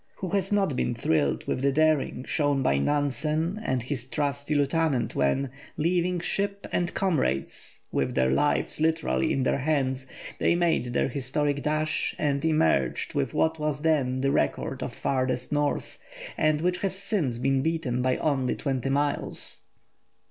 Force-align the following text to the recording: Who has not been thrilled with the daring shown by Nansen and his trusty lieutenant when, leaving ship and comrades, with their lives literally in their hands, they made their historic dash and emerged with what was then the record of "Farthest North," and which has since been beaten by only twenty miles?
Who 0.15 0.29
has 0.29 0.51
not 0.51 0.75
been 0.75 0.95
thrilled 0.95 1.45
with 1.45 1.61
the 1.61 1.71
daring 1.71 2.23
shown 2.23 2.63
by 2.63 2.79
Nansen 2.79 3.61
and 3.63 3.83
his 3.83 4.07
trusty 4.07 4.55
lieutenant 4.55 5.13
when, 5.13 5.51
leaving 5.77 6.19
ship 6.19 6.65
and 6.71 6.91
comrades, 6.95 7.81
with 7.91 8.15
their 8.15 8.31
lives 8.31 8.79
literally 8.81 9.31
in 9.31 9.43
their 9.43 9.59
hands, 9.59 10.07
they 10.39 10.55
made 10.55 10.93
their 10.93 11.07
historic 11.09 11.61
dash 11.61 12.15
and 12.17 12.43
emerged 12.43 13.13
with 13.13 13.35
what 13.35 13.59
was 13.59 13.83
then 13.83 14.21
the 14.21 14.31
record 14.31 14.81
of 14.81 14.91
"Farthest 14.91 15.51
North," 15.51 15.99
and 16.35 16.61
which 16.61 16.79
has 16.79 16.95
since 16.95 17.37
been 17.37 17.61
beaten 17.61 18.01
by 18.01 18.17
only 18.17 18.55
twenty 18.55 18.89
miles? 18.89 19.61